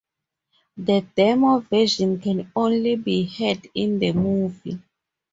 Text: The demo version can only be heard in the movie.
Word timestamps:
The 0.77 1.05
demo 1.15 1.59
version 1.59 2.19
can 2.19 2.51
only 2.55 2.95
be 2.95 3.23
heard 3.27 3.67
in 3.75 3.99
the 3.99 4.13
movie. 4.13 4.79